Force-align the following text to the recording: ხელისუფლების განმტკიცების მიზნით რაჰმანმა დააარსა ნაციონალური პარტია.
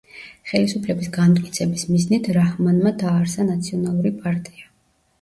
ხელისუფლების 0.51 1.09
განმტკიცების 1.17 1.85
მიზნით 1.91 2.31
რაჰმანმა 2.39 2.97
დააარსა 3.05 3.49
ნაციონალური 3.55 4.17
პარტია. 4.27 4.71